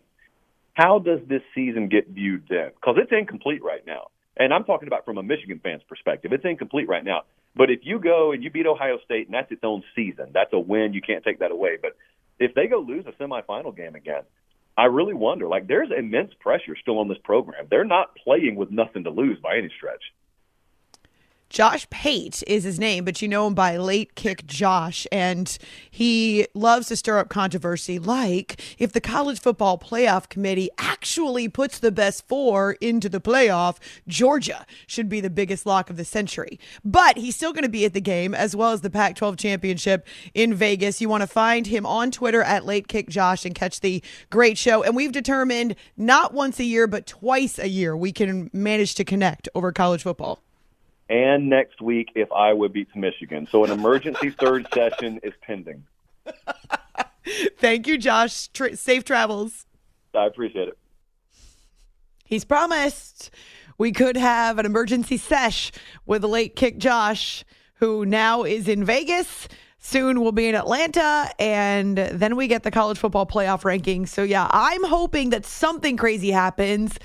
[0.76, 2.70] how does this season get viewed then?
[2.76, 4.10] Because it's incomplete right now.
[4.40, 6.32] And I'm talking about from a Michigan fan's perspective.
[6.32, 7.24] It's incomplete right now.
[7.56, 10.54] But if you go and you beat Ohio State, and that's its own season, that's
[10.54, 10.94] a win.
[10.94, 11.78] You can't take that away.
[11.82, 11.98] But
[12.40, 14.24] if they go lose a semifinal game again,
[14.78, 15.48] I really wonder.
[15.48, 17.66] Like, there's immense pressure still on this program.
[17.70, 20.04] They're not playing with nothing to lose by any stretch.
[21.50, 25.08] Josh Pate is his name, but you know him by Late Kick Josh.
[25.12, 25.58] And
[25.90, 31.80] he loves to stir up controversy, like if the college football playoff committee actually puts
[31.80, 36.60] the best four into the playoff, Georgia should be the biggest lock of the century.
[36.84, 39.38] But he's still going to be at the game, as well as the Pac 12
[39.38, 41.00] championship in Vegas.
[41.00, 44.58] You want to find him on Twitter at Late Kick Josh and catch the great
[44.58, 44.84] show.
[44.84, 49.06] And we've determined not once a year, but twice a year, we can manage to
[49.06, 50.44] connect over college football
[51.10, 53.48] and next week if Iowa beats Michigan.
[53.52, 55.84] So an emergency third session is pending.
[57.58, 58.48] Thank you, Josh.
[58.50, 59.66] Tra- safe travels.
[60.14, 60.78] I appreciate it.
[62.26, 63.32] He's promised
[63.78, 65.72] we could have an emergency sesh
[66.06, 69.48] with late kick Josh, who now is in Vegas.
[69.80, 74.10] Soon we'll be in Atlanta, and then we get the college football playoff rankings.
[74.10, 76.98] So, yeah, I'm hoping that something crazy happens.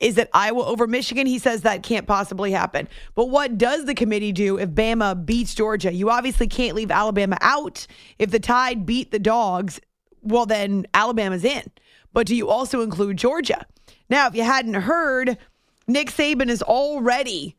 [0.00, 1.26] Is it Iowa over Michigan?
[1.26, 2.88] He says that can't possibly happen.
[3.14, 5.92] But what does the committee do if Bama beats Georgia?
[5.92, 7.86] You obviously can't leave Alabama out.
[8.18, 9.80] If the Tide beat the Dogs,
[10.22, 11.70] well, then Alabama's in.
[12.12, 13.66] But do you also include Georgia?
[14.08, 15.38] Now, if you hadn't heard,
[15.86, 17.56] Nick Saban is already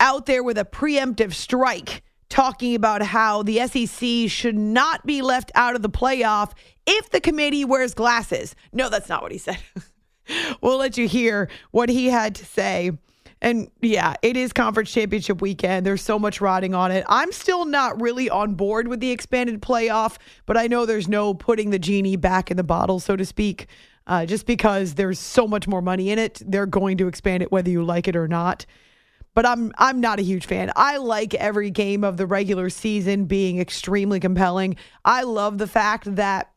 [0.00, 5.52] out there with a preemptive strike talking about how the SEC should not be left
[5.54, 6.52] out of the playoff
[6.86, 8.54] if the committee wears glasses.
[8.72, 9.58] No, that's not what he said.
[10.60, 12.92] we'll let you hear what he had to say.
[13.42, 15.84] And yeah, it is conference championship weekend.
[15.84, 17.04] There's so much riding on it.
[17.08, 21.34] I'm still not really on board with the expanded playoff, but I know there's no
[21.34, 23.66] putting the genie back in the bottle, so to speak.
[24.06, 27.50] Uh, just because there's so much more money in it, they're going to expand it
[27.50, 28.64] whether you like it or not.
[29.34, 30.70] But I'm I'm not a huge fan.
[30.76, 34.76] I like every game of the regular season being extremely compelling.
[35.04, 36.52] I love the fact that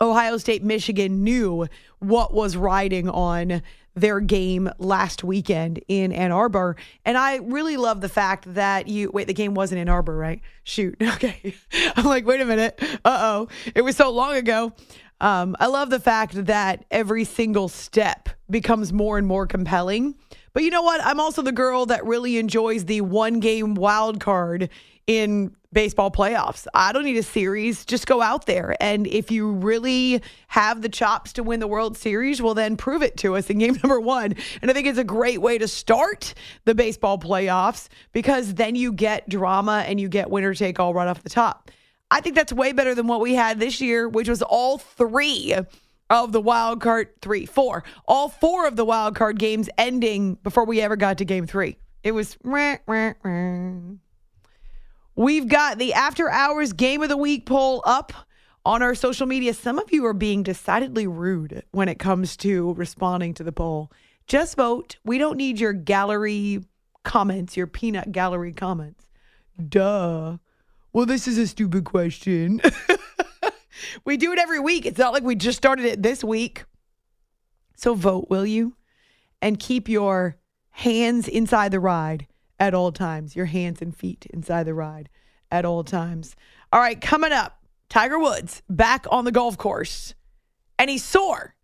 [0.00, 1.66] Ohio State, Michigan knew
[2.00, 3.62] what was riding on
[3.94, 6.76] their game last weekend in Ann Arbor.
[7.04, 10.40] And I really love the fact that you wait, the game wasn't in Arbor, right?
[10.64, 10.96] Shoot.
[11.18, 11.54] Okay.
[11.96, 12.78] I'm like, wait a minute.
[13.04, 13.48] Uh oh.
[13.74, 14.72] It was so long ago.
[15.20, 20.14] Um, I love the fact that every single step becomes more and more compelling.
[20.52, 21.04] But you know what?
[21.04, 24.70] I'm also the girl that really enjoys the one game wild card
[25.08, 26.66] in baseball playoffs.
[26.72, 27.84] I don't need a series.
[27.84, 28.74] Just go out there.
[28.80, 33.02] And if you really have the chops to win the World Series, well, then prove
[33.02, 34.34] it to us in game number one.
[34.62, 38.92] And I think it's a great way to start the baseball playoffs because then you
[38.92, 41.70] get drama and you get winner take all right off the top.
[42.10, 45.54] I think that's way better than what we had this year, which was all three
[46.08, 50.64] of the wild card three, four, all four of the wild card games ending before
[50.64, 51.76] we ever got to game three.
[52.02, 52.38] It was.
[52.42, 53.80] Rah, rah, rah.
[55.18, 58.12] We've got the after hours game of the week poll up
[58.64, 59.52] on our social media.
[59.52, 63.90] Some of you are being decidedly rude when it comes to responding to the poll.
[64.28, 64.98] Just vote.
[65.04, 66.62] We don't need your gallery
[67.02, 69.08] comments, your peanut gallery comments.
[69.68, 70.36] Duh.
[70.92, 72.60] Well, this is a stupid question.
[74.04, 74.86] we do it every week.
[74.86, 76.64] It's not like we just started it this week.
[77.74, 78.76] So vote, will you?
[79.42, 80.36] And keep your
[80.70, 83.36] hands inside the ride at all times.
[83.36, 85.08] Your hands and feet inside the ride
[85.50, 86.36] at all times.
[86.72, 90.14] All right, coming up, Tiger Woods back on the golf course.
[90.78, 91.54] And he's sore,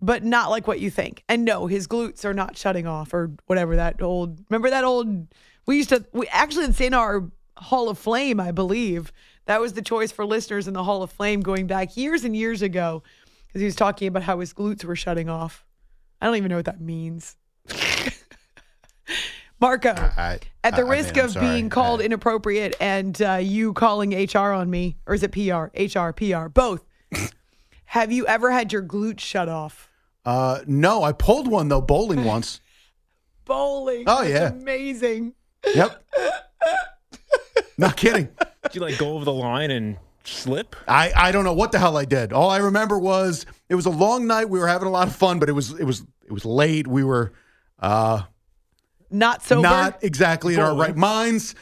[0.00, 1.22] but not like what you think.
[1.28, 5.26] And no, his glutes are not shutting off or whatever that old, remember that old,
[5.66, 9.12] we used to, we actually, it's in our Hall of Flame, I believe.
[9.46, 12.34] That was the choice for listeners in the Hall of Flame going back years and
[12.34, 13.02] years ago
[13.46, 15.66] because he was talking about how his glutes were shutting off.
[16.20, 17.36] I don't even know what that means.
[19.60, 21.46] Marco, I- at the I- I risk I'm of sorry.
[21.46, 25.66] being called I- inappropriate and uh, you calling HR on me, or is it PR?
[25.76, 26.84] HR, PR, both.
[27.86, 29.88] Have you ever had your glutes shut off?
[30.24, 32.60] Uh, no, I pulled one though bowling once.
[33.46, 34.04] Bowling.
[34.06, 34.48] Oh, That's yeah.
[34.48, 35.32] Amazing.
[35.74, 36.04] Yep.
[37.78, 38.28] Not kidding.
[38.64, 40.76] Did you like go over the line and slip?
[40.86, 42.32] I, I don't know what the hell I did.
[42.32, 44.50] All I remember was it was a long night.
[44.50, 46.86] We were having a lot of fun, but it was it was it was late.
[46.86, 47.32] We were
[47.78, 48.22] uh,
[49.10, 49.62] Not sober.
[49.62, 51.54] not exactly in our right minds,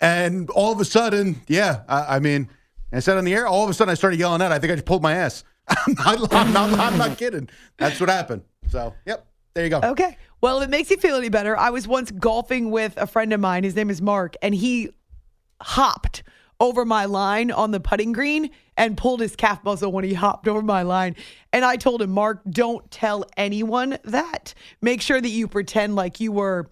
[0.00, 2.48] and all of a sudden, yeah, I, I mean,
[2.92, 3.46] I said on the air.
[3.46, 4.52] All of a sudden, I started yelling out.
[4.52, 5.44] I think I just pulled my ass.
[5.68, 7.48] I'm not, I'm not, I'm not kidding.
[7.78, 8.42] That's what happened.
[8.68, 9.80] So, yep, there you go.
[9.82, 10.16] Okay.
[10.40, 13.32] Well, if it makes you feel any better, I was once golfing with a friend
[13.32, 13.64] of mine.
[13.64, 14.90] His name is Mark, and he
[15.60, 16.22] hopped
[16.58, 20.48] over my line on the putting green and pulled his calf muscle when he hopped
[20.48, 21.16] over my line.
[21.52, 24.54] And I told him, Mark, don't tell anyone that.
[24.80, 26.68] Make sure that you pretend like you were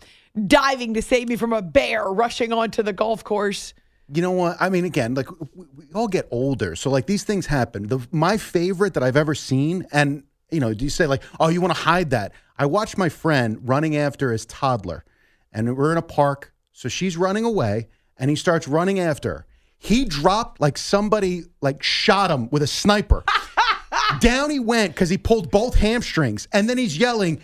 [0.47, 3.75] diving to save me from a bear rushing onto the golf course.
[4.13, 4.57] You know what?
[4.61, 7.87] I mean, again, like we, we all get older, so like these things happen.
[7.87, 11.49] The my favorite that I've ever seen, and you know, do you say like, oh,
[11.49, 12.33] you want to hide that?
[12.59, 15.05] I watched my friend running after his toddler,
[15.53, 17.89] and we're in a park, so she's running away,
[18.19, 19.29] and he starts running after.
[19.31, 19.47] her.
[19.79, 23.25] He dropped like somebody like shot him with a sniper.
[24.21, 27.41] Down he went because he pulled both hamstrings, and then he's yelling,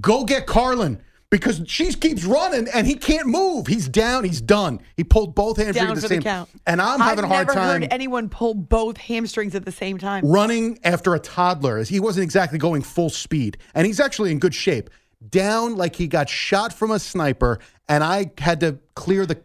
[0.00, 3.66] "Go get Carlin!" Because she keeps running and he can't move.
[3.66, 4.24] He's down.
[4.24, 4.80] He's done.
[4.96, 6.48] He pulled both hamstrings Down at the same count.
[6.66, 9.72] And I'm having I've a hard never time heard anyone pull both hamstrings at the
[9.72, 10.24] same time.
[10.24, 11.82] running after a toddler.
[11.84, 14.88] He wasn't exactly going full speed, and he's actually in good shape.
[15.28, 19.38] Down like he got shot from a sniper, and I had to clear the,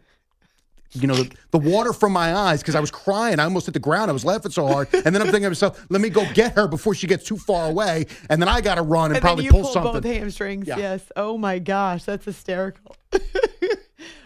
[0.94, 3.40] you know, the, the water from my eyes because I was crying.
[3.40, 4.10] I almost hit the ground.
[4.10, 6.52] I was laughing so hard, and then I'm thinking to myself, "Let me go get
[6.54, 9.22] her before she gets too far away," and then I got to run and, And
[9.22, 9.92] probably pull pull something.
[9.92, 10.68] both hamstrings.
[10.68, 10.78] Yeah.
[10.78, 11.10] Yes.
[11.16, 12.96] Oh my gosh, that's hysterical.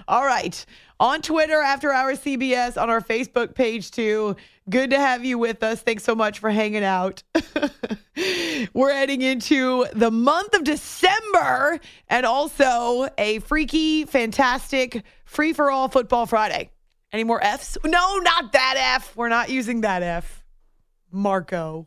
[0.09, 0.65] All right.
[1.01, 4.35] On Twitter, After Hours CBS, on our Facebook page too.
[4.69, 5.81] Good to have you with us.
[5.81, 7.23] Thanks so much for hanging out.
[8.75, 15.89] We're heading into the month of December and also a freaky, fantastic, free for all
[15.89, 16.71] football Friday.
[17.13, 17.79] Any more F's?
[17.85, 19.17] No, not that F.
[19.17, 20.45] We're not using that F.
[21.11, 21.87] Marco,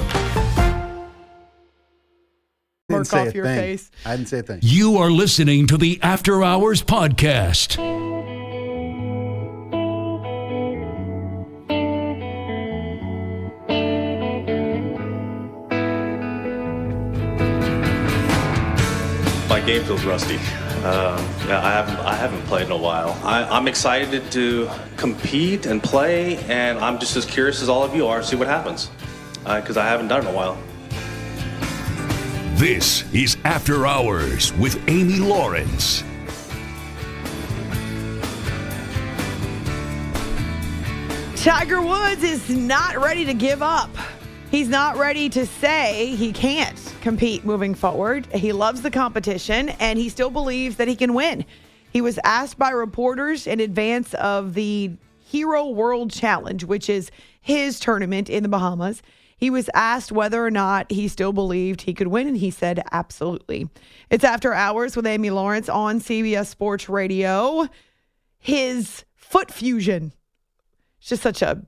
[3.01, 3.59] I didn't say off a your thing.
[3.59, 3.91] face.
[4.05, 4.59] I didn't say a thing.
[4.61, 7.77] You are listening to the After Hours Podcast.
[19.49, 20.35] My game feels rusty.
[20.35, 23.19] Um, yeah, I haven't I haven't played in a while.
[23.23, 27.93] I, I'm excited to compete and play, and I'm just as curious as all of
[27.93, 28.89] you are to see what happens
[29.43, 30.57] because I haven't done it in a while.
[32.55, 36.03] This is After Hours with Amy Lawrence.
[41.37, 43.89] Tiger Woods is not ready to give up.
[44.51, 48.27] He's not ready to say he can't compete moving forward.
[48.27, 51.45] He loves the competition and he still believes that he can win.
[51.91, 54.91] He was asked by reporters in advance of the
[55.25, 57.09] Hero World Challenge, which is
[57.41, 59.01] his tournament in the Bahamas.
[59.41, 62.83] He was asked whether or not he still believed he could win, and he said
[62.91, 63.67] absolutely.
[64.11, 67.67] It's After Hours with Amy Lawrence on CBS Sports Radio.
[68.37, 70.13] His foot fusion.
[70.99, 71.65] It's just such a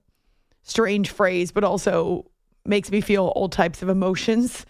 [0.61, 2.29] strange phrase, but also
[2.63, 4.67] makes me feel all types of emotions.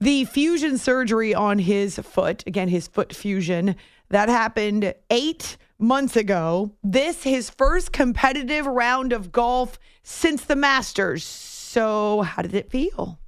[0.00, 3.76] The fusion surgery on his foot, again, his foot fusion,
[4.08, 6.72] that happened eight months ago.
[6.82, 11.57] This, his first competitive round of golf since the Masters.
[11.68, 13.18] So, how did it feel?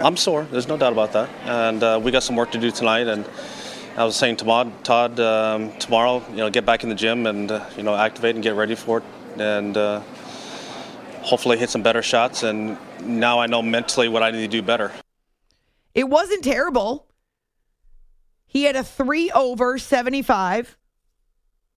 [0.00, 0.44] I'm sore.
[0.50, 1.28] There's no doubt about that.
[1.44, 3.08] And uh, we got some work to do tonight.
[3.08, 3.28] And
[3.98, 7.26] I was saying to Todd, Todd um, tomorrow, you know, get back in the gym
[7.26, 9.04] and, uh, you know, activate and get ready for it.
[9.38, 10.00] And uh,
[11.20, 12.42] hopefully hit some better shots.
[12.42, 14.90] And now I know mentally what I need to do better.
[15.94, 17.06] It wasn't terrible.
[18.46, 20.78] He had a three over 75.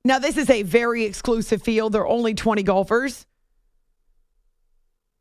[0.05, 1.91] Now, this is a very exclusive field.
[1.91, 3.26] There are only 20 golfers.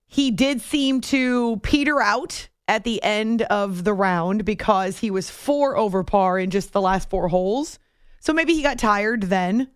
[0.08, 5.30] He did seem to peter out at the end of the round because he was
[5.30, 7.78] four over par in just the last four holes.
[8.20, 9.70] So maybe he got tired then.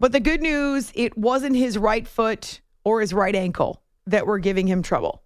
[0.00, 4.38] But the good news, it wasn't his right foot or his right ankle that were
[4.38, 5.22] giving him trouble.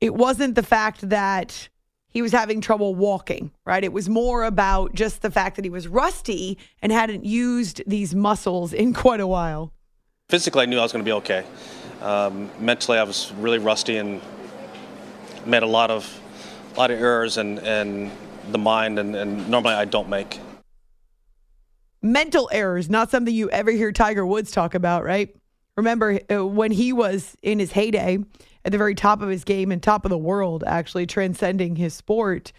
[0.00, 1.68] It wasn't the fact that
[2.08, 3.84] he was having trouble walking, right?
[3.84, 8.14] It was more about just the fact that he was rusty and hadn't used these
[8.14, 9.72] muscles in quite a while.
[10.28, 11.42] Physically, I knew I was going to be okay.
[12.02, 14.20] Um, mentally, I was really rusty and
[15.46, 16.20] made a lot of,
[16.74, 18.10] a lot of errors and and
[18.50, 20.38] the mind, and, and normally I don't make.
[22.02, 25.34] Mental errors, not something you ever hear Tiger Woods talk about, right?
[25.78, 28.18] Remember uh, when he was in his heyday,
[28.66, 31.94] at the very top of his game and top of the world, actually transcending his
[31.94, 32.52] sport,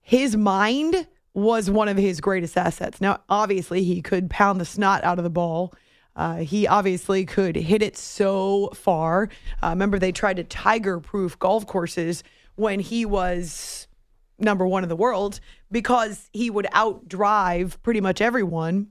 [0.00, 2.98] his mind was one of his greatest assets.
[2.98, 5.74] Now, obviously, he could pound the snot out of the ball.
[6.16, 9.28] Uh, he obviously could hit it so far.
[9.62, 13.86] Uh, remember, they tried to tiger proof golf courses when he was
[14.38, 15.40] number one in the world
[15.70, 18.88] because he would outdrive pretty much everyone,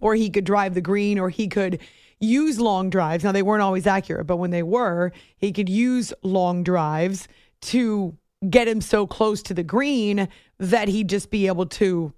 [0.00, 1.78] or he could drive the green, or he could
[2.18, 3.22] use long drives.
[3.22, 7.28] Now, they weren't always accurate, but when they were, he could use long drives
[7.62, 8.16] to
[8.48, 10.28] get him so close to the green
[10.58, 12.14] that he'd just be able to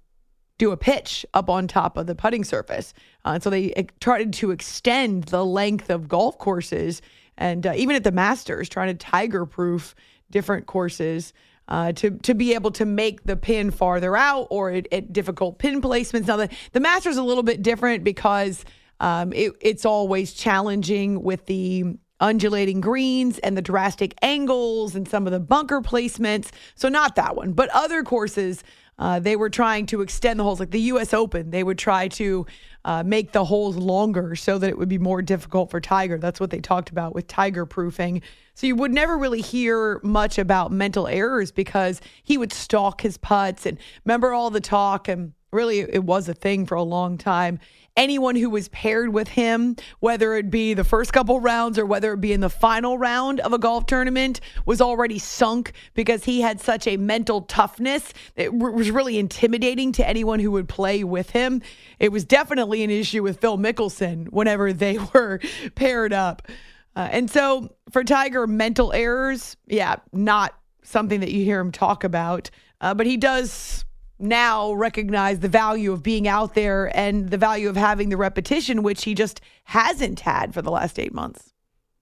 [0.63, 2.93] do a pitch up on top of the putting surface.
[3.25, 7.01] Uh, so they tried to extend the length of golf courses
[7.37, 9.95] and uh, even at the Masters, trying to tiger proof
[10.31, 11.33] different courses.
[11.69, 15.59] Uh, to to be able to make the pin farther out or at, at difficult
[15.59, 16.27] pin placements.
[16.27, 18.65] Now the the Masters a little bit different because
[18.99, 21.85] um, it, it's always challenging with the
[22.19, 26.51] undulating greens and the drastic angles and some of the bunker placements.
[26.75, 28.63] So not that one, but other courses
[28.99, 31.13] uh, they were trying to extend the holes, like the U.S.
[31.13, 31.49] Open.
[31.49, 32.45] They would try to
[32.85, 36.17] uh, make the holes longer so that it would be more difficult for Tiger.
[36.17, 38.21] That's what they talked about with Tiger proofing.
[38.55, 43.17] So you would never really hear much about mental errors because he would stalk his
[43.17, 47.17] putts and remember all the talk and really it was a thing for a long
[47.17, 47.59] time
[47.95, 52.13] anyone who was paired with him, whether it be the first couple rounds or whether
[52.13, 56.41] it be in the final round of a golf tournament, was already sunk because he
[56.41, 58.13] had such a mental toughness.
[58.35, 61.61] It was really intimidating to anyone who would play with him.
[61.99, 65.39] It was definitely an issue with Phil Mickelson whenever they were
[65.75, 66.47] paired up.
[66.95, 72.03] Uh, and so for Tiger, mental errors, yeah, not something that you hear him talk
[72.03, 72.49] about.
[72.81, 73.85] Uh, but he does
[74.23, 78.83] now recognize the value of being out there and the value of having the repetition,
[78.83, 81.53] which he just hasn't had for the last eight months.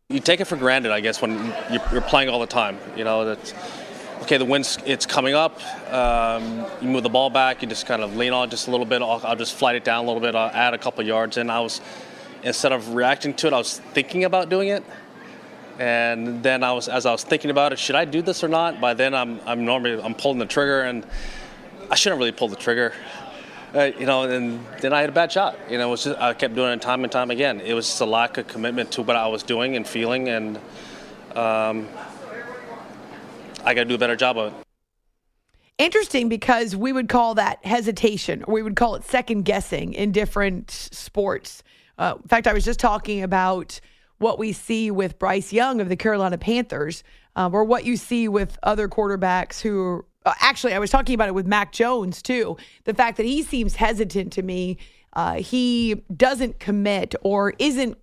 [0.10, 2.78] You take it for granted, I guess, when you're playing all the time.
[2.98, 3.54] You know that
[4.24, 5.60] okay, the wind's it's coming up.
[5.92, 7.62] Um, you move the ball back.
[7.62, 9.02] You just kind of lean on just a little bit.
[9.02, 10.36] I'll, I'll just flight it down a little bit.
[10.36, 11.38] I'll add a couple yards.
[11.38, 11.82] And I was
[12.44, 14.84] instead of reacting to it, I was thinking about doing it.
[15.80, 18.48] And then I was, as I was thinking about it, should I do this or
[18.48, 18.80] not?
[18.80, 21.06] By then, I'm, I'm normally I'm pulling the trigger, and
[21.92, 22.94] I shouldn't really pull the trigger.
[23.76, 25.60] Uh, you know, and then I had a bad shot.
[25.70, 27.60] You know, just, I kept doing it time and time again.
[27.60, 30.58] It was just a lack of commitment to what I was doing and feeling, and
[31.36, 31.88] um,
[33.66, 34.68] I got to do a better job of it.
[35.78, 40.14] Interesting because we would call that hesitation, or we would call it second guessing in
[40.14, 41.62] different sports.
[41.98, 43.82] Uh, in fact, I was just talking about
[44.18, 47.04] what we see with Bryce Young of the Carolina Panthers,
[47.36, 51.28] um, or what you see with other quarterbacks who uh, actually, I was talking about
[51.28, 52.58] it with Mac Jones too.
[52.84, 54.78] The fact that he seems hesitant to me
[55.14, 57.98] uh, he doesn't commit or isn't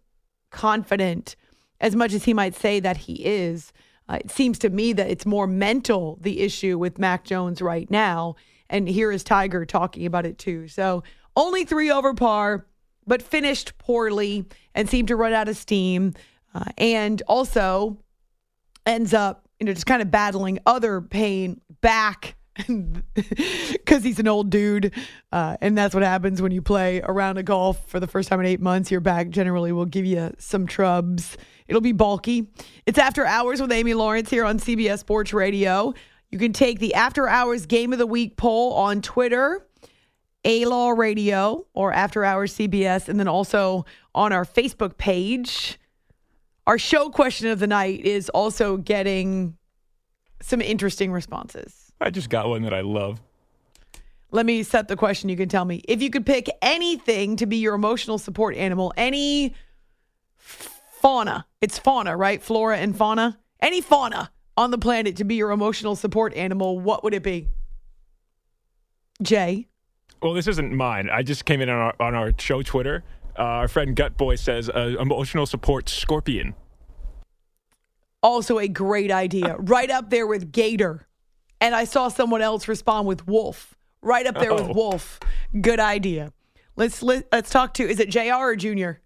[0.50, 1.36] confident
[1.80, 3.72] as much as he might say that he is.
[4.08, 7.90] Uh, it seems to me that it's more mental, the issue with Mac Jones right
[7.90, 8.36] now.
[8.70, 10.68] And here is Tiger talking about it too.
[10.68, 11.02] So
[11.36, 12.66] only three over par,
[13.06, 14.44] but finished poorly
[14.74, 16.14] and seemed to run out of steam.
[16.54, 17.98] Uh, and also
[18.86, 24.50] ends up, you know, just kind of battling other pain back because he's an old
[24.50, 24.92] dude.
[25.30, 28.40] Uh, and that's what happens when you play around a golf for the first time
[28.40, 28.90] in eight months.
[28.90, 31.36] Your back generally will give you some trubs.
[31.66, 32.48] It'll be bulky.
[32.86, 35.92] It's After Hours with Amy Lawrence here on CBS Sports Radio.
[36.30, 39.66] You can take the After Hours Game of the Week poll on Twitter,
[40.44, 45.78] A Law Radio, or After Hours CBS, and then also on our Facebook page.
[46.66, 49.57] Our show question of the night is also getting
[50.40, 51.92] some interesting responses.
[52.00, 53.20] I just got one that I love.
[54.30, 55.28] Let me set the question.
[55.28, 58.92] You can tell me if you could pick anything to be your emotional support animal,
[58.96, 59.54] any
[60.36, 61.46] fauna.
[61.60, 62.42] It's fauna, right?
[62.42, 63.38] Flora and fauna.
[63.60, 67.48] Any fauna on the planet to be your emotional support animal, what would it be?
[69.22, 69.68] Jay.
[70.20, 71.08] Well, this isn't mine.
[71.10, 73.04] I just came in on our, on our show Twitter.
[73.38, 76.54] Uh, our friend Gut Boy says uh, emotional support scorpion.
[78.22, 79.56] Also a great idea.
[79.58, 81.06] right up there with gator.
[81.60, 83.74] And I saw someone else respond with wolf.
[84.02, 84.56] Right up there Oh.
[84.66, 85.18] with wolf.
[85.60, 86.32] Good idea.
[86.76, 89.00] Let's let, let's talk to is it JR or Junior?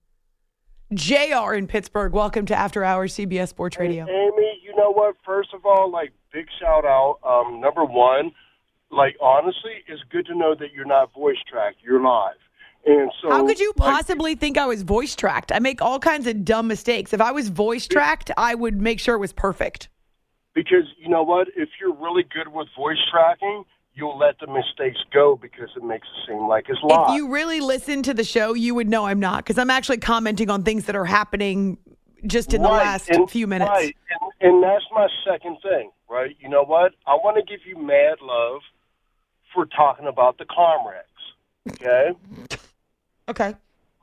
[0.92, 2.12] JR in Pittsburgh.
[2.12, 4.04] Welcome to After Hours CBS Sports Radio.
[4.04, 5.16] Amy, you know what?
[5.24, 7.18] First of all, like big shout out.
[7.24, 8.32] Um, number one,
[8.90, 11.78] like honestly, it's good to know that you're not voice tracked.
[11.82, 12.36] You're live.
[12.84, 15.52] And so How could you like, possibly think I was voice tracked?
[15.52, 17.12] I make all kinds of dumb mistakes.
[17.12, 19.88] If I was voice tracked, I would make sure it was perfect.
[20.54, 21.48] because you know what?
[21.56, 23.64] If you're really good with voice tracking,
[23.94, 27.10] you'll let the mistakes go because it makes it seem like it's live.
[27.10, 29.98] If you really listen to the show, you would know I'm not because I'm actually
[29.98, 31.78] commenting on things that are happening
[32.26, 33.70] just in the last and- few minutes.
[33.70, 33.96] Right,
[34.40, 36.36] and, and that's my second thing, right?
[36.40, 36.92] You know what?
[37.06, 38.60] I want to give you mad love
[39.54, 41.04] for talking about the Comrex,
[41.72, 42.12] okay?
[43.28, 43.54] Okay.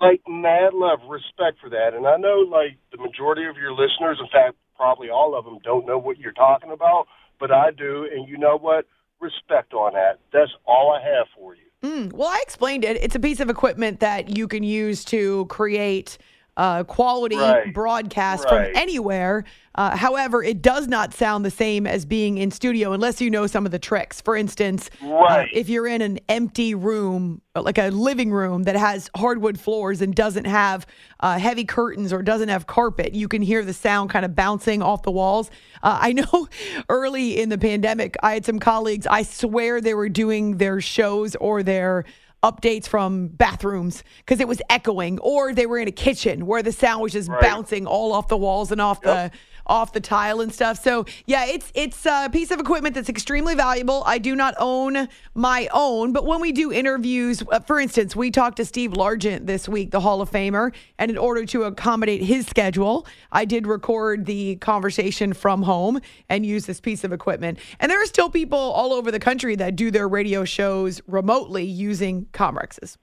[0.02, 1.94] Like, mad love, respect for that.
[1.94, 5.60] And I know, like, the majority of your listeners, in fact, probably all of them,
[5.64, 7.08] don't know what you're talking about,
[7.40, 8.08] but I do.
[8.12, 8.86] And you know what?
[9.20, 10.20] Respect on that.
[10.32, 11.64] That's all I have for you.
[11.84, 12.98] Mm, well, I explained it.
[12.98, 16.18] It's a piece of equipment that you can use to create
[16.58, 17.74] uh, quality Right.
[17.74, 18.68] broadcast Right.
[18.68, 19.44] from anywhere.
[19.76, 23.48] Uh, however, it does not sound the same as being in studio unless you know
[23.48, 24.20] some of the tricks.
[24.20, 29.10] For instance, uh, if you're in an empty room, like a living room that has
[29.16, 30.86] hardwood floors and doesn't have
[31.22, 34.82] uh, heavy curtains or doesn't have carpet, you can hear the sound kind of bouncing
[34.82, 35.50] off the walls.
[35.82, 36.48] Uh, I know
[36.90, 41.36] early in the pandemic, I had some colleagues, I swear they were doing their shows
[41.36, 42.04] or their
[42.44, 46.72] updates from bathrooms because it was echoing or they were in a kitchen where the
[46.72, 47.42] sound was just Right.
[47.42, 49.30] bouncing all off the walls and off the
[49.70, 50.82] off the tile and stuff.
[50.84, 54.04] So yeah, it's it's a piece of equipment that's extremely valuable.
[54.06, 58.32] I do not own my own, but when we do interviews, uh, for instance, we
[58.32, 62.24] talked to Steve Largent this week, the Hall of Famer, and in order to accommodate
[62.24, 67.60] his schedule, I did record the conversation from home and use this piece of equipment.
[67.80, 71.64] And there are still people all over the country that do their radio shows remotely
[71.64, 72.98] using Comrexes.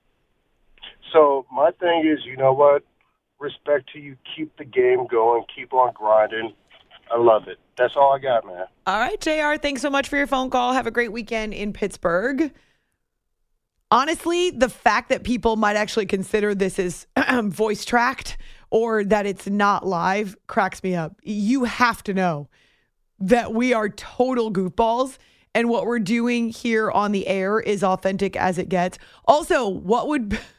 [1.13, 2.83] So my thing is, you know what?
[3.39, 4.17] Respect to you.
[4.37, 5.45] Keep the game going.
[5.55, 6.55] Keep on grinding.
[7.11, 7.59] I love it.
[7.77, 8.65] That's all I got, man.
[8.87, 10.73] All right, JR, thanks so much for your phone call.
[10.73, 12.53] Have a great weekend in Pittsburgh.
[13.91, 17.07] Honestly, the fact that people might actually consider this as
[17.45, 18.37] voice tracked
[18.71, 21.21] or that it's not live cracks me up.
[21.23, 22.49] You have to know
[23.21, 25.19] that we are total goofballs
[25.55, 28.99] and what we're doing here on the air is authentic as it gets.
[29.25, 30.39] Also, what would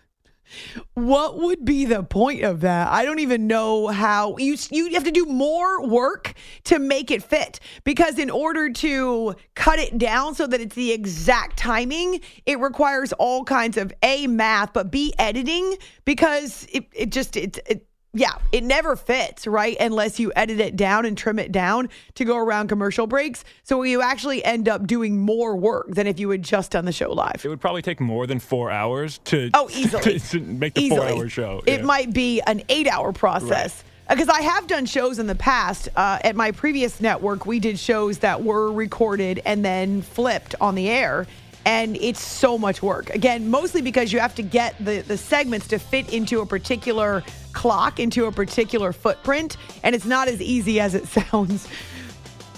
[0.94, 2.88] what would be the point of that?
[2.90, 6.34] I don't even know how you you have to do more work
[6.66, 10.92] to make it fit because in order to cut it down so that it's the
[10.92, 15.76] exact timing, it requires all kinds of a math but b editing
[16.06, 17.87] because it it just it, it
[18.18, 19.78] yeah, it never fits, right?
[19.80, 23.44] Unless you edit it down and trim it down to go around commercial breaks.
[23.64, 26.92] So you actually end up doing more work than if you had just done the
[26.92, 27.42] show live.
[27.46, 30.20] It would probably take more than four hours to Oh, easily.
[30.20, 31.00] to, to make the Easily.
[31.08, 31.62] four-hour show.
[31.66, 31.86] It Yeah.
[31.86, 33.84] might be an eight hour process.
[34.10, 35.90] Because I have done shows in the past.
[35.94, 40.76] Uh, at my previous network, we did shows that were recorded and then flipped on
[40.76, 41.28] the air.
[41.66, 43.10] And it's so much work.
[43.10, 47.22] Again, mostly because you have to get the, the segments to fit into a particular
[47.58, 49.58] clock, into a particular footprint.
[49.84, 51.68] And it's not as easy as it sounds.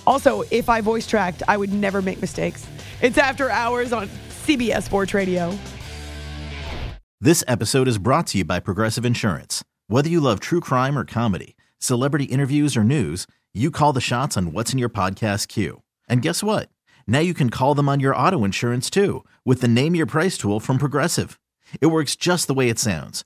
[0.06, 2.68] Also, if I voice tracked, I would never make mistakes.
[3.02, 4.10] It's after hours on
[4.45, 5.58] CBS Sports Radio.
[7.22, 9.64] This episode is brought to you by Progressive Insurance.
[9.88, 14.38] Whether you love true crime or comedy, celebrity interviews or news, you call the shots
[14.38, 15.82] on what's in your podcast queue.
[16.08, 16.70] And guess what?
[17.08, 20.38] Now you can call them on your auto insurance too with the Name Your Price
[20.38, 21.39] tool from Progressive.
[21.82, 23.26] It works just the way it sounds.